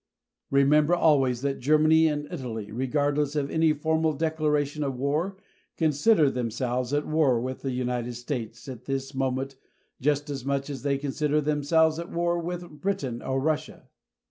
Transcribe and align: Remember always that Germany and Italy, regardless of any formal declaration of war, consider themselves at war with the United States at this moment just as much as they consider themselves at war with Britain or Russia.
Remember 0.49 0.95
always 0.95 1.41
that 1.43 1.59
Germany 1.59 2.07
and 2.07 2.27
Italy, 2.33 2.71
regardless 2.71 3.35
of 3.35 3.51
any 3.51 3.71
formal 3.71 4.13
declaration 4.13 4.83
of 4.83 4.97
war, 4.97 5.37
consider 5.77 6.31
themselves 6.31 6.91
at 6.91 7.05
war 7.05 7.39
with 7.39 7.61
the 7.61 7.69
United 7.69 8.15
States 8.15 8.67
at 8.67 8.85
this 8.85 9.13
moment 9.13 9.57
just 10.01 10.31
as 10.31 10.43
much 10.43 10.71
as 10.71 10.81
they 10.81 10.97
consider 10.97 11.39
themselves 11.39 11.99
at 11.99 12.09
war 12.11 12.39
with 12.39 12.67
Britain 12.81 13.21
or 13.21 13.39
Russia. 13.39 13.89